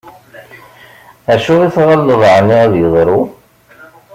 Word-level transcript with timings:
Acu 1.33 1.53
i 1.65 1.67
t-ɣalleḍ 1.73 2.21
aɛni 2.29 2.55
ad 2.63 2.73
yeḍṛu? 2.79 3.21